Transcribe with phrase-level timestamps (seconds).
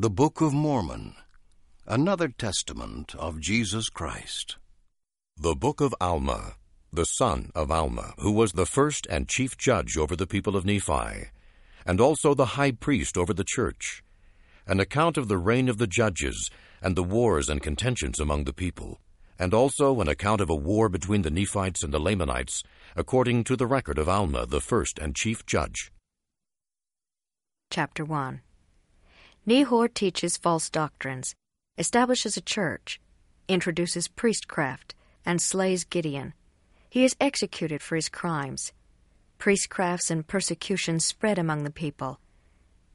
[0.00, 1.14] The Book of Mormon,
[1.86, 4.56] another testament of Jesus Christ.
[5.36, 6.54] The Book of Alma,
[6.90, 10.64] the son of Alma, who was the first and chief judge over the people of
[10.64, 11.28] Nephi,
[11.84, 14.02] and also the high priest over the church,
[14.66, 16.48] an account of the reign of the judges,
[16.80, 19.02] and the wars and contentions among the people,
[19.38, 22.62] and also an account of a war between the Nephites and the Lamanites,
[22.96, 25.92] according to the record of Alma, the first and chief judge.
[27.70, 28.40] Chapter 1
[29.46, 31.34] Nehor teaches false doctrines,
[31.78, 33.00] establishes a church,
[33.48, 36.34] introduces priestcraft, and slays Gideon.
[36.90, 38.72] He is executed for his crimes.
[39.38, 42.20] Priestcrafts and persecutions spread among the people.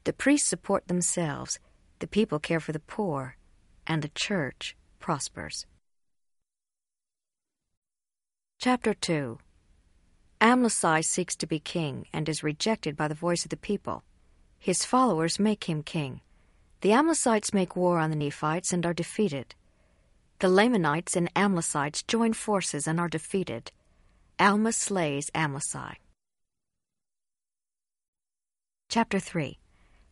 [0.04, 1.58] The priests support themselves,
[1.98, 3.36] the people care for the poor,
[3.86, 5.66] and the church prospers.
[8.58, 9.38] Chapter 2
[10.40, 14.04] Amlici seeks to be king and is rejected by the voice of the people.
[14.58, 16.20] His followers make him king.
[16.82, 19.54] The Amlicites make war on the Nephites and are defeated.
[20.40, 23.72] The Lamanites and Amlicites join forces and are defeated.
[24.38, 25.96] Alma slays Amlici.
[28.90, 29.58] Chapter 3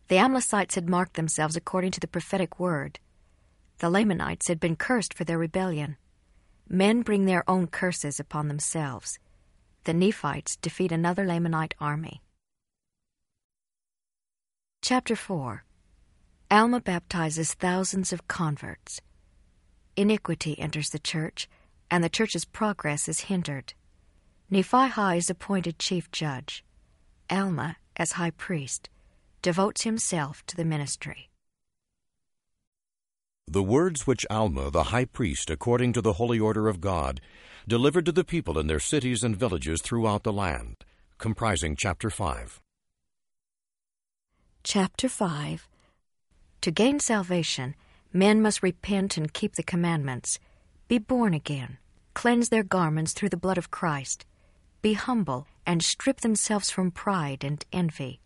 [0.07, 2.99] The Amlicites had marked themselves according to the prophetic word.
[3.77, 5.97] The Lamanites had been cursed for their rebellion.
[6.67, 9.19] Men bring their own curses upon themselves.
[9.83, 12.23] The Nephites defeat another Lamanite army.
[14.81, 15.63] Chapter 4
[16.55, 19.01] Alma baptizes thousands of converts.
[19.97, 21.49] Iniquity enters the church,
[21.91, 23.73] and the church's progress is hindered.
[24.49, 26.63] Nephihah is appointed chief judge.
[27.29, 28.89] Alma, as high priest,
[29.41, 31.29] devotes himself to the ministry.
[33.49, 37.19] The words which Alma, the high priest, according to the holy order of God,
[37.67, 40.77] delivered to the people in their cities and villages throughout the land,
[41.17, 42.61] comprising chapter 5.
[44.63, 45.67] Chapter 5
[46.65, 47.75] To gain salvation,
[48.11, 50.39] men must repent and keep the commandments,
[50.87, 51.77] be born again,
[52.15, 54.25] cleanse their garments through the blood of Christ,
[54.81, 58.19] be humble, and strip themselves from pride and envy,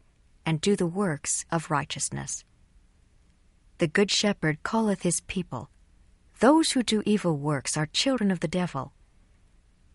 [0.46, 2.46] and do the works of righteousness.
[3.80, 5.70] The Good Shepherd calleth his people.
[6.40, 8.94] Those who do evil works are children of the devil.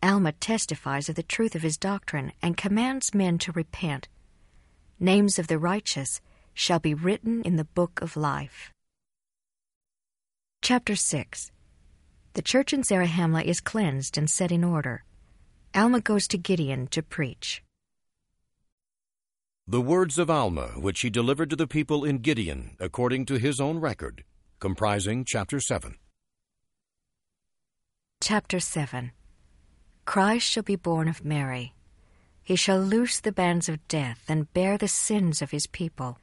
[0.03, 4.07] Alma testifies of the truth of his doctrine and commands men to repent.
[5.01, 6.21] Names of the righteous
[6.55, 8.73] shall be written in the book of life.
[10.63, 11.53] Chapter 6
[12.33, 15.05] The church in Zarahemla is cleansed and set in order.
[15.75, 17.63] Alma goes to Gideon to preach.
[19.67, 23.61] The words of Alma, which he delivered to the people in Gideon, according to his
[23.61, 24.23] own record,
[24.61, 25.97] comprising chapter 7.
[28.21, 29.13] Chapter 7
[30.05, 31.75] Christ shall be born of Mary.
[32.43, 36.19] He shall loose the bands of death and bear the sins of his people.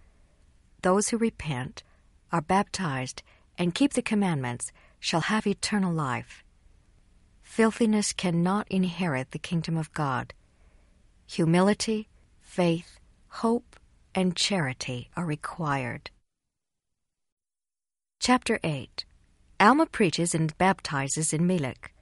[0.81, 1.83] Those who repent,
[2.31, 3.23] are baptized,
[3.57, 6.43] and keep the commandments shall have eternal life.
[7.43, 10.33] Filthiness cannot inherit the kingdom of God.
[11.27, 12.07] Humility,
[12.39, 13.75] faith, hope,
[14.15, 16.09] and charity are required.
[18.19, 19.05] Chapter 8
[19.59, 21.93] Alma preaches and baptizes in Melech.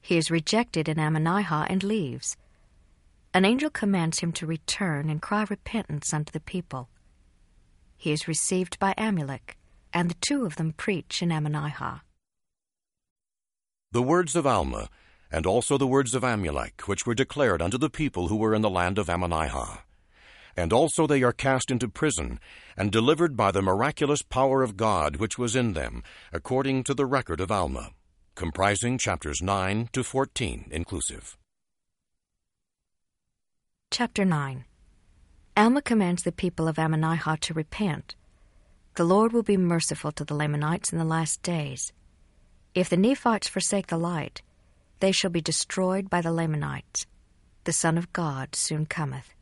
[0.00, 2.36] He is rejected in Ammonihah and leaves.
[3.32, 6.88] An angel commands him to return and cry repentance unto the people.
[8.02, 9.56] He is received by Amulek,
[9.92, 12.00] and the two of them preach in Ammonihah.
[13.92, 14.88] The words of Alma,
[15.30, 18.62] and also the words of Amulek, which were declared unto the people who were in
[18.62, 19.82] the land of Ammonihah.
[20.56, 22.40] And also they are cast into prison,
[22.76, 26.02] and delivered by the miraculous power of God which was in them,
[26.32, 27.92] according to the record of Alma,
[28.34, 31.38] comprising chapters 9 to 14 inclusive.
[33.92, 34.64] Chapter 9
[35.54, 38.16] Alma commands the people of Ammonihah to repent.
[38.94, 41.92] The Lord will be merciful to the Lamanites in the last days.
[42.74, 44.40] If the Nephites forsake the light,
[45.00, 47.06] they shall be destroyed by the Lamanites.
[47.64, 49.34] The Son of God soon cometh.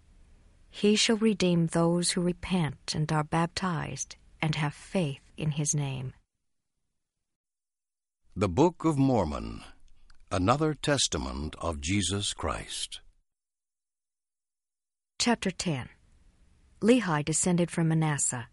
[0.69, 6.13] He shall redeem those who repent and are baptized and have faith in his name.
[8.35, 9.63] The Book of Mormon,
[10.33, 13.01] another testament of Jesus Christ.
[15.21, 15.89] Chapter 10
[16.81, 18.49] Lehi descended from Manasseh.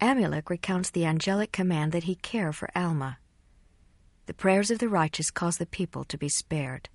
[0.00, 3.18] Amulek recounts the angelic command that he care for Alma.
[4.26, 6.88] The prayers of the righteous cause the people to be spared.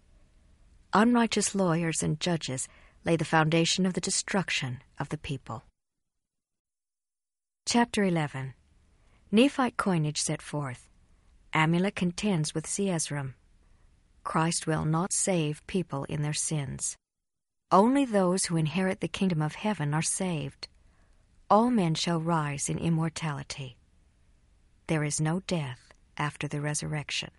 [0.94, 2.68] Unrighteous lawyers and judges
[3.04, 5.64] lay the foundation of the destruction of the people.
[7.68, 8.54] Chapter 11
[9.32, 10.88] Nephite coinage set forth.
[11.54, 13.34] Amulek contends with Zeezrom.
[14.24, 16.96] Christ will not save people in their sins.
[17.72, 20.68] Only those who inherit the kingdom of heaven are saved.
[21.52, 23.78] All men shall rise in immortality.
[24.88, 27.30] there is no death after the resurrection.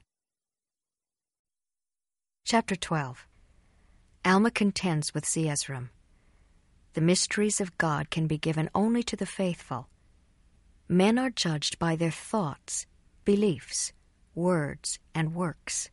[2.45, 3.27] Chapter 12
[4.25, 5.91] Alma contends with Zeezrom.
[6.93, 9.89] The mysteries of God can be given only to the faithful.
[10.89, 12.87] Men are judged by their thoughts,
[13.25, 13.93] beliefs,
[14.35, 15.91] words, and works.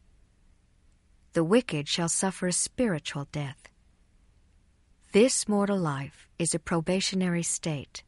[1.33, 3.69] The wicked shall suffer a spiritual death.
[5.13, 8.03] This mortal life is a probationary state.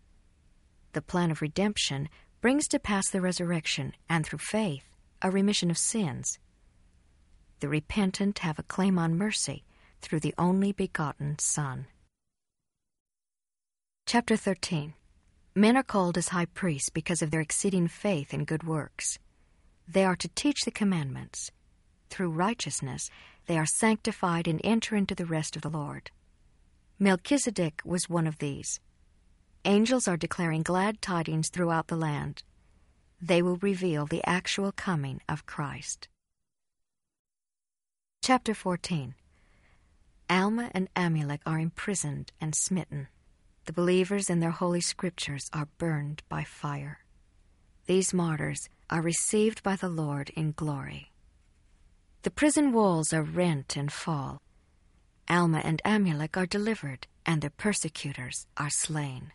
[0.91, 2.09] The plan of redemption
[2.41, 4.83] brings to pass the resurrection, and through faith,
[5.21, 6.39] a remission of sins.
[7.61, 9.63] The repentant have a claim on mercy
[10.01, 11.87] through the only begotten Son.
[14.05, 14.93] Chapter 13
[15.55, 19.19] Men are called as high priests because of their exceeding faith in good works.
[19.87, 21.49] They are to teach the commandments.
[22.09, 23.09] Through righteousness,
[23.45, 26.11] they are sanctified and enter into the rest of the Lord.
[27.01, 28.81] Melchizedek was one of these.
[29.63, 32.43] Angels are declaring glad tidings throughout the land.
[33.21, 36.09] They will reveal the actual coming of Christ.
[38.21, 39.15] Chapter 14
[40.29, 43.07] Alma and Amulek are imprisoned and smitten.
[43.63, 46.99] The believers in their holy scriptures are burned by fire.
[47.85, 51.13] These martyrs are received by the Lord in glory.
[52.23, 54.41] The prison walls are rent and fall.
[55.29, 59.31] Alma and Amulek are delivered, and their persecutors are slain.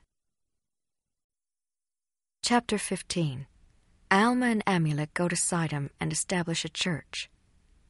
[2.43, 3.47] Chapter 15
[4.11, 7.31] Alma and Amulek go to Sidom and establish a church.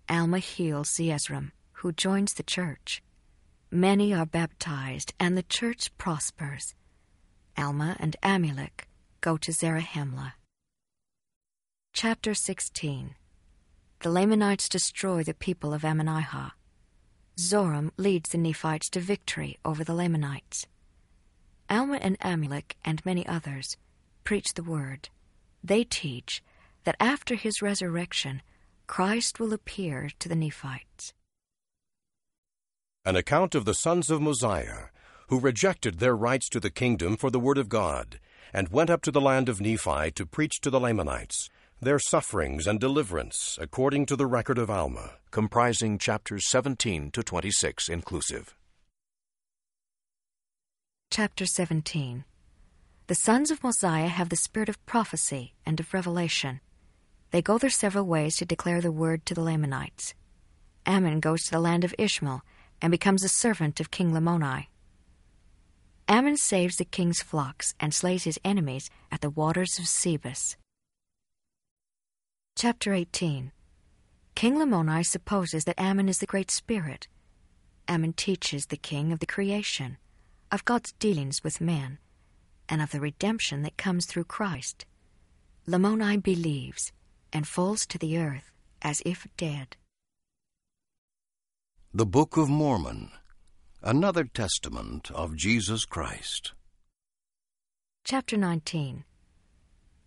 [0.09, 3.03] Alma heals Zeezrom, who joins the church.
[3.71, 6.75] Many are baptized, and the church prospers.
[7.57, 8.87] Alma and Amulek
[9.23, 10.35] go to Zarahemla.
[11.95, 13.15] Chapter 16
[14.01, 16.53] The Lamanites destroy the people of Ammonihah.
[17.39, 20.67] Zoram leads the Nephites to victory over the Lamanites.
[21.69, 23.77] Alma and Amulek and many others
[24.23, 25.09] preach the word.
[25.63, 26.43] They teach
[26.85, 28.43] that after his resurrection,
[28.87, 31.13] Christ will appear to the Nephites.
[33.05, 34.87] An account of the sons of Mosiah,
[35.29, 38.21] who rejected their rights to the kingdom for the word of God,
[38.53, 41.51] and went up to the land of Nephi to preach to the Lamanites
[41.85, 47.89] their sufferings and deliverance according to the record of Alma, comprising chapters 17 to 26
[47.89, 48.57] inclusive.
[51.11, 52.25] Chapter 17
[53.07, 56.61] The sons of Mosiah have the spirit of prophecy and of revelation.
[57.31, 60.15] They go their several ways to declare the word to the Lamanites.
[60.87, 62.43] Ammon goes to the land of Ishmael
[62.83, 64.67] and becomes a servant of King Lamoni.
[66.09, 70.57] Ammon saves the king's flocks and slays his enemies at the waters of Sebus.
[72.57, 73.51] Chapter 18
[74.37, 77.09] King Lamoni supposes that Ammon is the Great Spirit.
[77.89, 79.99] Ammon teaches the king of the creation,
[80.53, 81.99] of God's dealings with men,
[82.69, 84.87] and of the redemption that comes through Christ.
[85.67, 86.93] Lamoni believes
[87.33, 88.53] and falls to the earth
[88.83, 89.77] as if dead.
[91.93, 93.11] The Book of Mormon,
[93.83, 96.53] another testament of Jesus Christ.
[98.05, 99.05] Chapter 19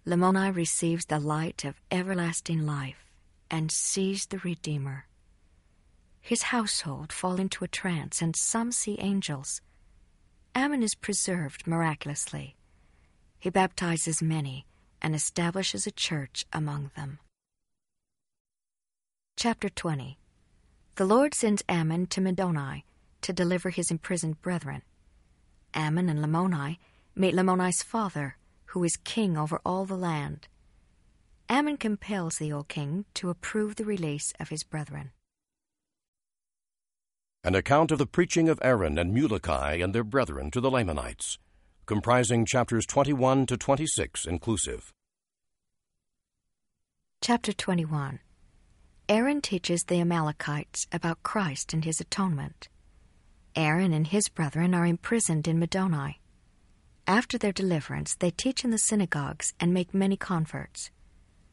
[0.08, 3.12] Lamoni receives the light of everlasting life
[3.52, 5.06] and sees the Redeemer.
[6.22, 9.62] His household fall into a trance, and some see angels.
[10.56, 12.56] Ammon is preserved miraculously.
[13.38, 14.66] He baptizes many
[15.02, 17.20] and establishes a church among them.
[19.36, 20.18] Chapter 20
[20.96, 22.84] the Lord sends Ammon to Middoni
[23.22, 24.84] to deliver his imprisoned brethren.
[25.74, 26.78] Ammon and Lamoni
[27.14, 28.37] meet Lamoni's father,
[28.68, 30.48] who is king over all the land.
[31.50, 35.12] Ammon compels the old king to approve the release of his brethren.
[37.44, 41.40] An account of the preaching of Aaron and Muloki and their brethren to the Lamanites,
[41.86, 44.92] comprising chapters 21 to 26 inclusive.
[47.22, 48.20] Chapter 21
[49.10, 52.68] Aaron teaches the Amalekites about Christ and his atonement.
[53.56, 56.16] Aaron and his brethren are imprisoned in Middoni.
[57.08, 60.92] After their deliverance, they teach in the synagogues and make many converts.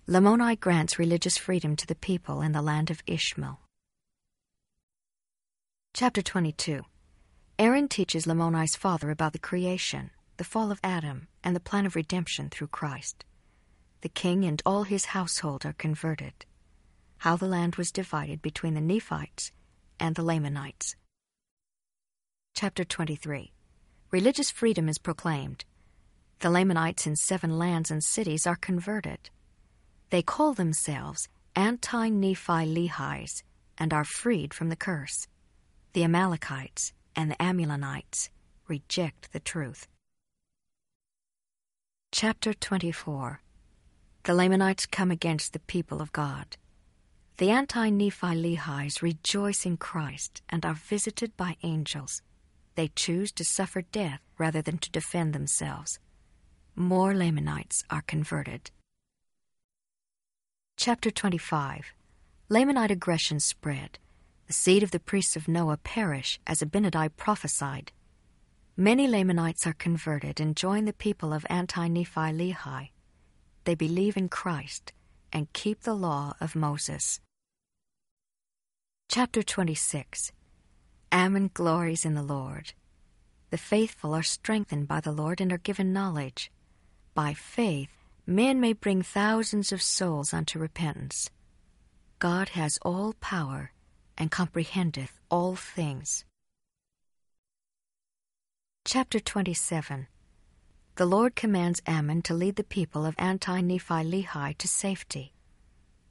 [0.09, 3.61] Lamoni grants religious freedom to the people in the land of Ishmael.
[5.95, 6.83] Chapter 22
[7.57, 11.95] Aaron teaches Lamoni's father about the creation, the fall of Adam, and the plan of
[11.95, 13.25] redemption through Christ.
[14.01, 16.47] The king and all his household are converted
[17.19, 19.53] how the land was divided between the Nephites
[19.99, 20.97] and the Lamanites.
[22.55, 23.54] Chapter 23
[24.15, 25.65] Religious freedom is proclaimed.
[26.39, 29.29] The Lamanites in seven lands and cities are converted.
[30.11, 33.43] They call themselves anti Nephi Lehis
[33.77, 35.27] and are freed from the curse.
[35.95, 38.29] The Amalekites and the Amulonites
[38.69, 39.89] reject the truth.
[42.13, 43.41] Chapter 24
[44.23, 46.57] The Lamanites come against the people of God.
[47.39, 52.23] The anti Nephi Lehis rejoice in Christ and are visited by angels.
[52.75, 55.99] They choose to suffer death rather than to defend themselves.
[56.75, 58.71] More Lamanites are converted.
[60.77, 61.95] Chapter 25
[62.51, 63.99] Lamanite aggression spread.
[64.49, 67.93] The seed of the priests of Noah perish, as Abinadi prophesied.
[68.77, 72.91] Many Lamanites are converted and join the people of anti Nephi Lehi.
[73.65, 74.93] They believe in Christ
[75.33, 77.21] and keep the law of Moses.
[79.09, 80.33] Chapter 26
[81.15, 82.73] Ammon glories in the Lord.
[83.51, 86.51] The faithful are strengthened by the Lord and are given knowledge.
[87.15, 87.93] By faith,
[88.27, 91.31] men may bring thousands of souls unto repentance.
[92.19, 93.71] God has all power
[94.19, 96.25] and comprehendeth all things.
[98.85, 100.09] Chapter 27
[100.97, 105.33] The Lord commands Ammon to lead the people of anti Nephi Lehi to safety.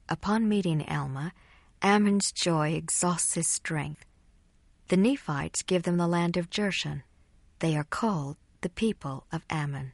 [0.08, 1.34] Upon meeting Alma,
[1.82, 4.06] Ammon's joy exhausts his strength.
[4.90, 7.04] The Nephites give them the land of Jershon.
[7.60, 9.94] They are called the people of Ammon.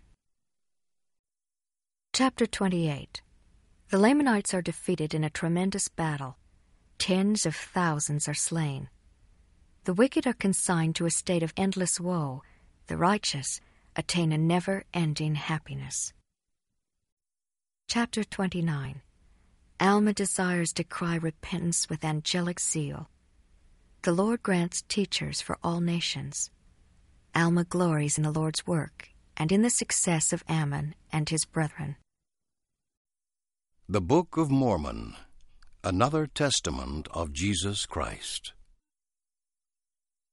[2.11, 3.21] Chapter 28
[3.89, 6.37] The Lamanites are defeated in a tremendous battle.
[6.97, 8.89] Tens of thousands are slain.
[9.83, 12.41] The wicked are consigned to a state of endless woe.
[12.87, 13.61] The righteous
[13.95, 16.13] attain a never ending happiness.
[17.87, 19.01] Chapter 29
[19.79, 23.09] Alma desires to cry repentance with angelic zeal.
[24.03, 26.51] The Lord grants teachers for all nations.
[27.35, 31.97] Alma glories in the Lord's work and in the success of Ammon and his brethren.
[33.89, 35.15] The Book of Mormon,
[35.83, 38.53] another testament of Jesus Christ.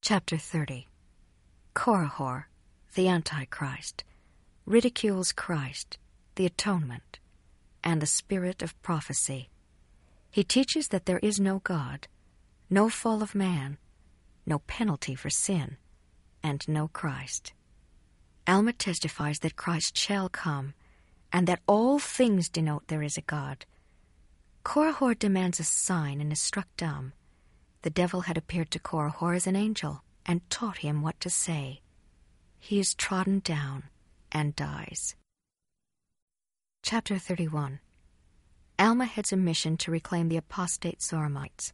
[0.01, 0.87] Chapter 30
[1.75, 2.45] Korihor,
[2.95, 4.05] the Antichrist,
[4.65, 5.99] ridicules Christ,
[6.37, 7.19] the atonement,
[7.83, 9.49] and the spirit of prophecy.
[10.31, 12.07] He teaches that there is no God,
[12.69, 13.79] no fall of man,
[14.45, 15.77] no penalty for sin,
[16.43, 17.53] and no Christ.
[18.47, 20.75] Alma testifies that Christ shall come,
[21.33, 23.67] and that all things denote there is a God.
[24.65, 27.13] Korihor demands a sign and is struck dumb.
[27.83, 31.83] The devil had appeared to Korihor as an angel and taught him what to say.
[32.59, 33.85] He is trodden down
[34.33, 35.15] and dies.
[36.83, 37.81] Chapter 31
[38.79, 41.73] Alma heads a mission to reclaim the apostate Zoramites.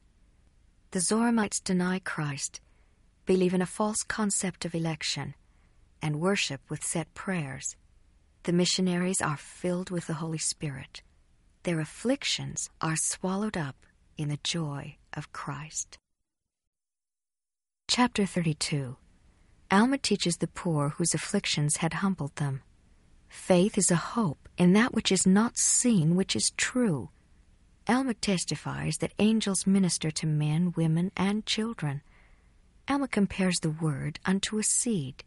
[0.93, 2.61] The Zoramites deny Christ
[3.25, 5.35] believe in a false concept of election,
[6.03, 7.77] and worship with set prayers.
[8.43, 11.03] The missionaries are filled with the Holy Spirit.
[11.63, 13.87] Their afflictions are swallowed up
[14.19, 15.97] in the joy of Christ.
[17.89, 18.97] Chapter 32
[19.71, 22.61] Alma teaches the poor whose afflictions had humbled them.
[23.31, 27.09] Faith is a hope in that which is not seen, which is true.
[27.89, 32.03] Alma testifies that angels minister to men, women, and children.
[32.89, 35.25] Alma compares the word unto a seed.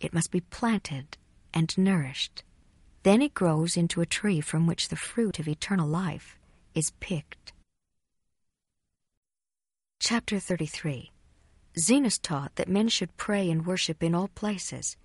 [0.00, 1.18] It must be planted
[1.52, 2.42] and nourished.
[3.02, 6.38] Then it grows into a tree from which the fruit of eternal life
[6.74, 7.52] is picked.
[9.98, 11.10] Chapter 33
[11.78, 14.96] Zenos taught that men should pray and worship in all places,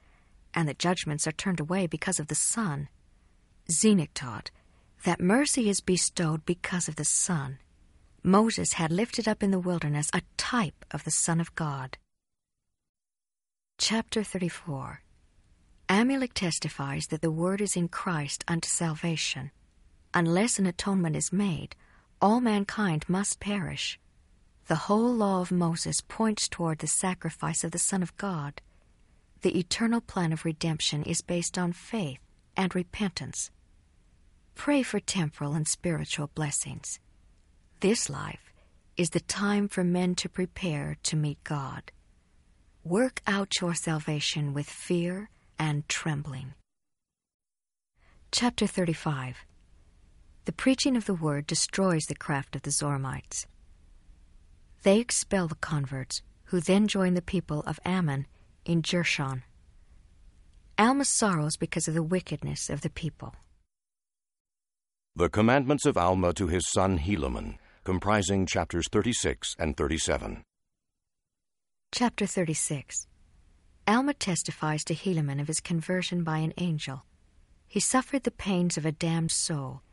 [0.54, 2.88] and that judgments are turned away because of the Son.
[3.70, 4.52] Zenock taught
[5.06, 7.60] that mercy is bestowed because of the Son.
[8.24, 12.00] Moses had lifted up in the wilderness a type of the Son of God.
[13.78, 15.02] Chapter 34
[15.88, 19.52] Amulek testifies that the Word is in Christ unto salvation.
[20.16, 21.76] Unless an atonement is made,
[22.20, 24.00] all mankind must perish.
[24.66, 28.60] The whole law of Moses points toward the sacrifice of the Son of God.
[29.42, 32.18] The eternal plan of redemption is based on faith
[32.58, 33.52] and repentance.
[34.56, 37.00] Pray for temporal and spiritual blessings.
[37.82, 38.52] This life
[38.98, 41.92] is the time for men to prepare to meet God.
[42.84, 46.54] Work out your salvation with fear and trembling.
[48.32, 49.38] Chapter 35
[50.46, 53.46] The preaching of the word destroys the craft of the Zoramites.
[54.82, 58.26] They expel the converts, who then join the people of Ammon
[58.66, 59.44] in Jershon.
[60.80, 63.36] Alma sorrows because of the wickedness of the people.
[65.18, 70.44] The commandments of Alma to his son Helaman, comprising chapters 36 and 37.
[71.94, 73.08] Chapter 36
[73.88, 77.06] Alma testifies to Helaman of his conversion by an angel.
[77.66, 79.84] He suffered the pains of a damned soul.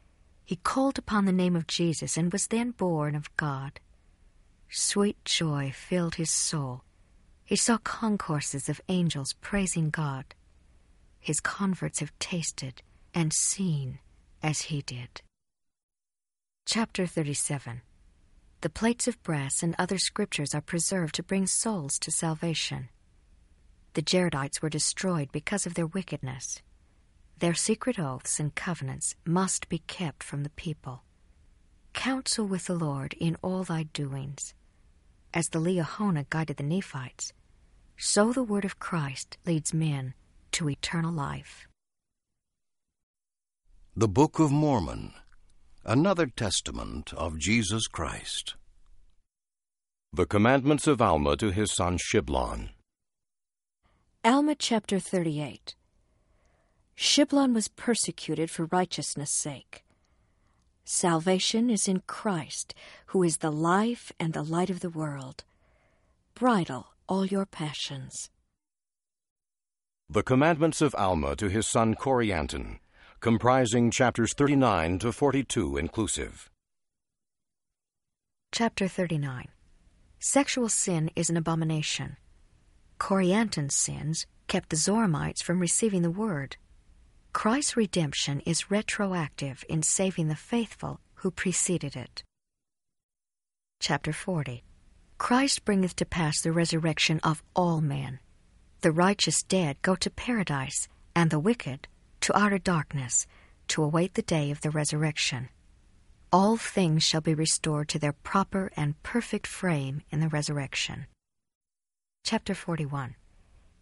[0.44, 3.78] He called upon the name of Jesus and was then born of God.
[4.70, 6.82] Sweet joy filled his soul.
[7.44, 10.34] He saw concourses of angels praising God.
[11.20, 12.82] His converts have tasted
[13.14, 14.00] and seen
[14.42, 15.22] as he did.
[16.66, 17.82] Chapter 37
[18.60, 22.88] The plates of brass and other scriptures are preserved to bring souls to salvation.
[23.94, 26.62] The Jaredites were destroyed because of their wickedness.
[27.38, 31.02] Their secret oaths and covenants must be kept from the people.
[31.92, 34.54] Counsel with the Lord in all thy doings.
[35.34, 37.32] As the Liahona guided the Nephites,
[37.98, 40.14] so the word of Christ leads men
[40.52, 41.66] to eternal life.
[43.94, 45.12] The Book of Mormon,
[45.84, 48.54] another testament of Jesus Christ.
[50.14, 52.70] The commandments of Alma to his son Shiblon.
[54.24, 55.74] Alma chapter 38
[56.96, 59.84] Shiblon was persecuted for righteousness' sake.
[60.86, 62.74] Salvation is in Christ,
[63.08, 65.44] who is the life and the light of the world.
[66.34, 68.30] Bridle all your passions.
[70.08, 72.78] The commandments of Alma to his son Corianton,
[73.22, 76.50] comprising chapters 39 to 42 inclusive.
[78.50, 79.46] Chapter 39
[80.18, 82.16] Sexual sin is an abomination.
[82.98, 86.56] Corianton's sins kept the Zoramites from receiving the word.
[87.32, 92.24] Christ's redemption is retroactive in saving the faithful who preceded it.
[93.78, 94.64] Chapter 40
[95.18, 98.18] Christ bringeth to pass the resurrection of all men.
[98.80, 101.86] The righteous dead go to paradise, and the wicked
[102.22, 103.26] to outer darkness,
[103.68, 105.48] to await the day of the resurrection.
[106.32, 111.06] All things shall be restored to their proper and perfect frame in the resurrection.
[112.24, 113.16] Chapter 41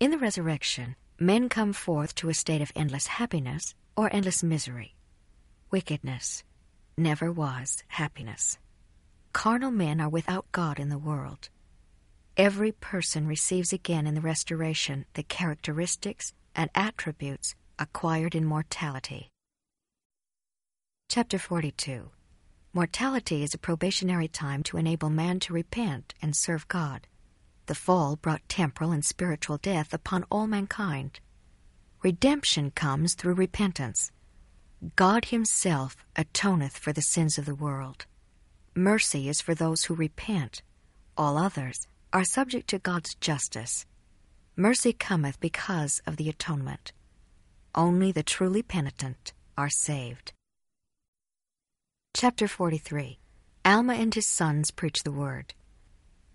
[0.01, 4.95] In the resurrection, men come forth to a state of endless happiness or endless misery.
[5.71, 6.43] Wickedness
[6.97, 8.59] never was happiness.
[9.33, 11.51] Carnal men are without God in the world.
[12.37, 19.31] Every person receives again in the restoration the characteristics and attributes acquired in mortality.
[21.09, 22.11] Chapter 42
[22.75, 27.09] Mortality is a probationary time to enable man to repent and serve God.
[27.67, 31.21] The fall brought temporal and spiritual death upon all mankind.
[32.03, 34.13] Redemption comes through repentance.
[34.95, 38.05] God Himself atoneth for the sins of the world.
[38.75, 40.63] Mercy is for those who repent.
[41.17, 43.87] All others are subject to God's justice.
[44.55, 46.93] Mercy cometh because of the atonement.
[47.75, 50.33] Only the truly penitent are saved.
[52.15, 53.21] Chapter 43
[53.65, 55.55] Alma and his sons preach the word.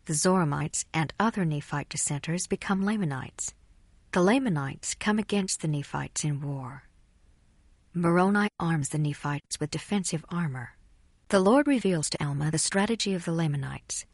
[0.05, 3.53] The Zoramites and other Nephite dissenters become Lamanites.
[4.13, 6.83] The Lamanites come against the Nephites in war.
[7.93, 10.77] Moroni arms the Nephites with defensive armor.
[11.29, 14.05] The Lord reveals to Alma the strategy of the Lamanites.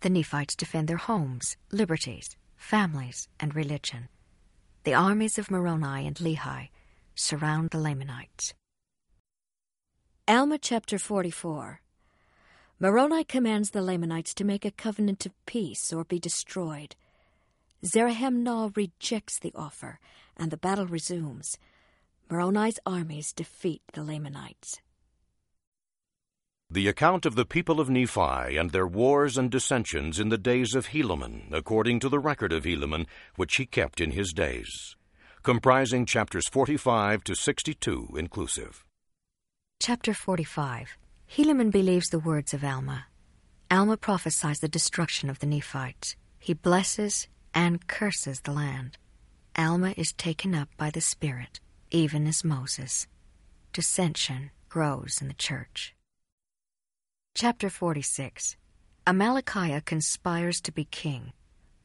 [0.00, 4.08] The Nephites defend their homes, liberties, families, and religion.
[4.82, 6.70] The armies of Moroni and Lehi
[7.14, 8.54] surround the Lamanites.
[10.26, 11.82] Alma chapter 44
[12.78, 16.96] Moroni commands the Lamanites to make a covenant of peace or be destroyed.
[17.84, 20.00] Zerahemnah rejects the offer,
[20.34, 21.58] and the battle resumes.
[22.30, 24.80] Moroni's armies defeat the Lamanites.
[26.72, 30.76] The account of the people of Nephi and their wars and dissensions in the days
[30.76, 34.94] of Helaman, according to the record of Helaman, which he kept in his days,
[35.42, 38.84] comprising chapters 45 to 62 inclusive.
[39.80, 40.96] Chapter 45
[41.28, 43.06] Helaman believes the words of Alma.
[43.68, 46.14] Alma prophesies the destruction of the Nephites.
[46.38, 48.96] He blesses and curses the land.
[49.56, 51.58] Alma is taken up by the Spirit,
[51.90, 53.08] even as Moses.
[53.72, 55.96] Dissension grows in the church.
[57.36, 58.56] Chapter 46
[59.06, 61.32] Amalickiah conspires to be king.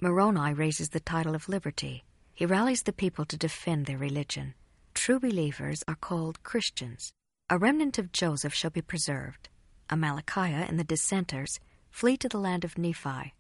[0.02, 2.04] Moroni raises the title of liberty.
[2.34, 4.56] He rallies the people to defend their religion.
[4.96, 7.14] True believers are called Christians.
[7.50, 9.48] A remnant of Joseph shall be preserved.
[9.90, 13.34] Amalickiah and the dissenters flee to the land of Nephi.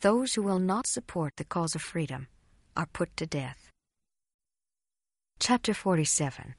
[0.00, 2.26] Those who will not support the cause of freedom
[2.76, 3.70] are put to death.
[5.38, 6.56] Chapter 47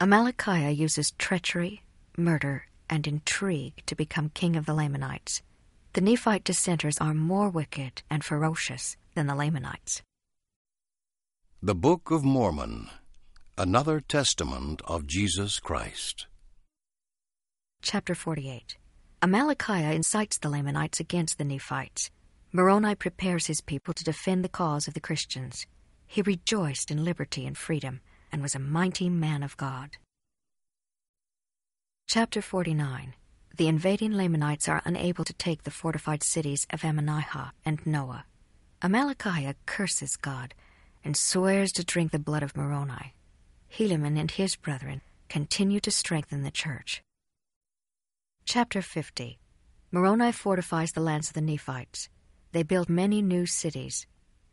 [0.00, 1.82] Amalickiah uses treachery,
[2.16, 5.42] murder, and intrigue to become king of the Lamanites.
[5.92, 10.02] The Nephite dissenters are more wicked and ferocious than the Lamanites.
[11.62, 12.88] The Book of Mormon,
[13.56, 16.26] another testament of Jesus Christ.
[17.82, 18.76] Chapter 48
[19.22, 22.10] Amalickiah incites the Lamanites against the Nephites.
[22.52, 25.66] Moroni prepares his people to defend the cause of the Christians.
[26.06, 29.96] He rejoiced in liberty and freedom and was a mighty man of God.
[32.08, 33.12] Chapter 49
[33.54, 38.24] The invading Lamanites are unable to take the fortified cities of Ammonihah and Noah.
[38.80, 40.54] Amalickiah curses God
[41.04, 43.14] and swears to drink the blood of Moroni.
[43.70, 47.02] Helaman and his brethren continue to strengthen the church.
[48.46, 49.38] Chapter 50
[49.92, 52.08] Moroni fortifies the lands of the Nephites.
[52.52, 54.06] They build many new cities.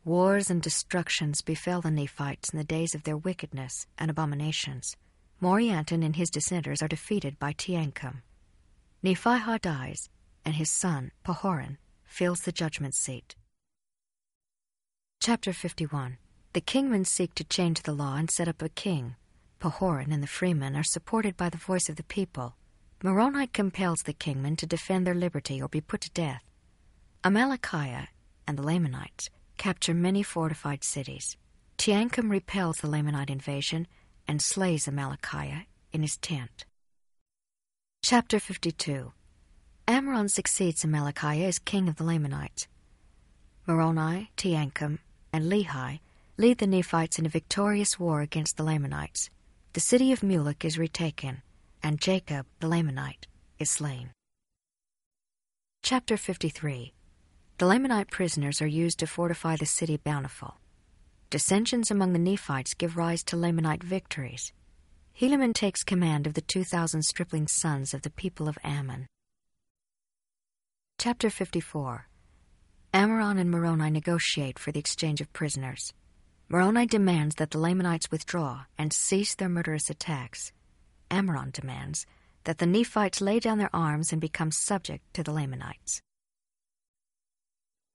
[0.04, 4.94] Wars and destructions befell the Nephites in the days of their wickedness and abominations.
[5.40, 8.22] Morianton and his dissenters are defeated by Teancum.
[9.04, 10.08] Nephihah dies,
[10.44, 13.36] and his son, Pahoran, fills the judgment seat.
[15.20, 16.16] Chapter 51
[16.54, 19.16] The kingmen seek to change the law and set up a king.
[19.60, 22.56] Pahoran and the freemen are supported by the voice of the people.
[23.02, 26.44] Moroni compels the kingmen to defend their liberty or be put to death.
[27.22, 28.06] Amalickiah
[28.48, 31.36] and the Lamanites capture many fortified cities.
[31.76, 33.86] Teancum repels the Lamanite invasion
[34.28, 36.64] and slays Amalickiah in his tent.
[38.02, 39.12] Chapter 52
[39.88, 42.66] Ammoron succeeds Amalickiah as king of the Lamanites.
[43.66, 44.98] Moroni, Teancum,
[45.32, 46.00] and Lehi
[46.36, 49.30] lead the Nephites in a victorious war against the Lamanites.
[49.72, 51.42] The city of Mulek is retaken,
[51.82, 53.26] and Jacob, the Lamanite,
[53.58, 54.10] is slain.
[55.82, 56.92] Chapter 53
[57.58, 60.56] The Lamanite prisoners are used to fortify the city Bountiful.
[61.36, 64.54] Dissensions among the Nephites give rise to Lamanite victories.
[65.20, 69.06] Helaman takes command of the 2,000 stripling sons of the people of Ammon.
[70.98, 72.08] Chapter 54
[72.94, 75.92] Ammoron and Moroni negotiate for the exchange of prisoners.
[76.48, 80.54] Moroni demands that the Lamanites withdraw and cease their murderous attacks.
[81.10, 82.06] Ammoron demands
[82.44, 86.00] that the Nephites lay down their arms and become subject to the Lamanites.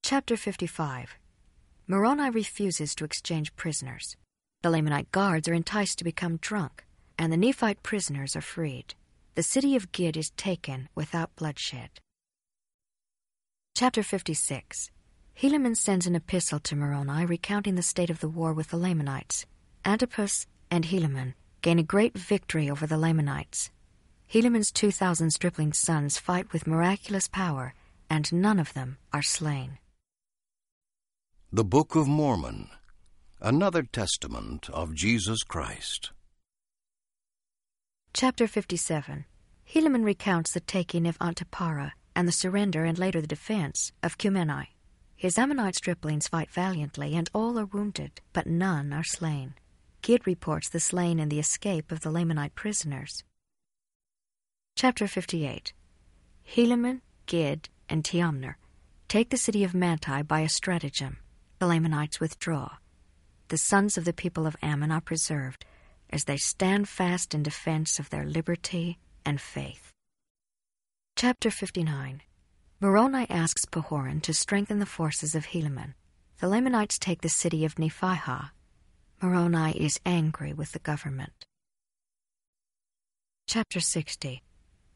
[0.03, 1.17] Chapter 55
[1.91, 4.15] Moroni refuses to exchange prisoners.
[4.61, 6.85] The Lamanite guards are enticed to become drunk,
[7.17, 8.95] and the Nephite prisoners are freed.
[9.35, 11.89] The city of Gid is taken without bloodshed.
[13.75, 14.89] Chapter 56
[15.37, 19.45] Helaman sends an epistle to Moroni recounting the state of the war with the Lamanites.
[19.83, 23.69] Antipas and Helaman gain a great victory over the Lamanites.
[24.31, 27.73] Helaman's 2,000 stripling sons fight with miraculous power,
[28.09, 29.77] and none of them are slain.
[31.53, 32.69] The Book of Mormon,
[33.41, 36.13] another testament of Jesus Christ.
[38.13, 39.25] Chapter 57
[39.69, 44.67] Helaman recounts the taking of Antiparah and the surrender and later the defense of Cumeni.
[45.17, 49.55] His Ammonite striplings fight valiantly, and all are wounded, but none are slain.
[50.01, 53.25] Gid reports the slain and the escape of the Lamanite prisoners.
[54.77, 55.73] Chapter 58
[56.55, 58.55] Helaman, Gid, and Teomner
[59.09, 61.17] take the city of Manti by a stratagem.
[61.61, 62.77] The Lamanites withdraw.
[63.49, 65.63] The sons of the people of Ammon are preserved
[66.09, 69.91] as they stand fast in defense of their liberty and faith.
[71.15, 72.23] Chapter 59
[72.79, 75.93] Moroni asks Pahoran to strengthen the forces of Helaman.
[76.39, 78.49] The Lamanites take the city of Nephihah.
[79.21, 81.45] Moroni is angry with the government.
[83.45, 84.41] Chapter 60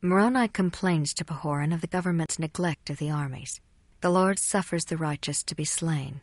[0.01, 3.62] Moroni complains to Pahoran of the government's neglect of the armies.
[4.01, 6.21] The Lord suffers the righteous to be slain.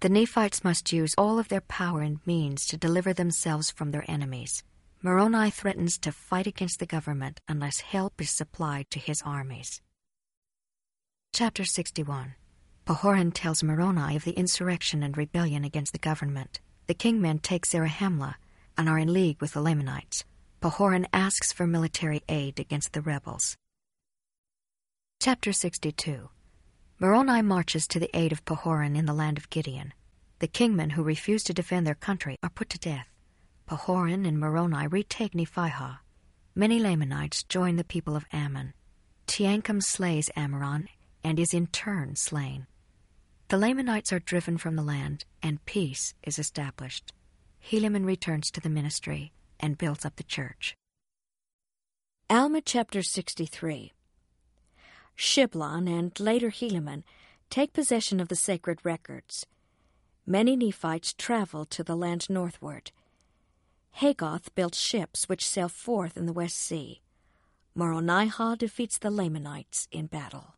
[0.00, 4.04] The Nephites must use all of their power and means to deliver themselves from their
[4.08, 4.64] enemies.
[5.02, 9.82] Moroni threatens to fight against the government unless help is supplied to his armies.
[11.34, 12.34] Chapter 61
[12.86, 16.60] Pahoran tells Moroni of the insurrection and rebellion against the government.
[16.86, 18.36] The kingmen take Zarahemla
[18.78, 20.24] and are in league with the Lamanites.
[20.62, 23.58] Pahoran asks for military aid against the rebels.
[25.20, 26.30] Chapter 62
[27.02, 29.94] Moroni marches to the aid of Pahoran in the land of Gideon.
[30.40, 33.08] The kingmen who refuse to defend their country are put to death.
[33.66, 36.00] Pahoran and Moroni retake Nephihah.
[36.54, 38.74] Many Lamanites join the people of Ammon.
[39.26, 40.88] Teancum slays Ammoron
[41.24, 42.66] and is in turn slain.
[43.48, 47.14] The Lamanites are driven from the land, and peace is established.
[47.66, 50.76] Helaman returns to the ministry and builds up the church.
[52.28, 53.94] Alma chapter 63
[55.20, 57.02] Shiblon and later Helaman
[57.50, 59.44] take possession of the sacred records.
[60.26, 62.90] Many Nephites travel to the land northward.
[63.98, 67.02] Hagoth built ships which sail forth in the West Sea.
[67.76, 70.54] Moronihah defeats the Lamanites in battle.